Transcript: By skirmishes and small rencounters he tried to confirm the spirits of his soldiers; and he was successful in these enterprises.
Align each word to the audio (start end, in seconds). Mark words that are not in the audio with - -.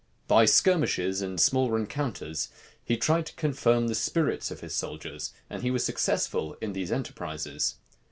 By 0.27 0.45
skirmishes 0.45 1.21
and 1.21 1.39
small 1.39 1.69
rencounters 1.69 2.49
he 2.83 2.97
tried 2.97 3.27
to 3.27 3.35
confirm 3.35 3.85
the 3.87 3.93
spirits 3.93 4.49
of 4.49 4.61
his 4.61 4.73
soldiers; 4.73 5.31
and 5.47 5.61
he 5.61 5.69
was 5.69 5.83
successful 5.83 6.57
in 6.59 6.73
these 6.73 6.91
enterprises. 6.91 7.75